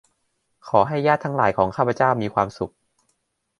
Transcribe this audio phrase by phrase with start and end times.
[0.67, 2.73] ขอให้ญาติทั้งหลายของข้าพเจ้ามีความสุข